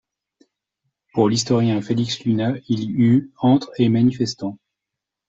Pour 1.13 1.29
l’historien 1.29 1.79
Félix 1.79 2.21
Luna, 2.23 2.55
il 2.67 2.89
y 2.89 2.91
eut 2.91 3.31
entre 3.37 3.71
et 3.77 3.87
manifestants. 3.87 4.57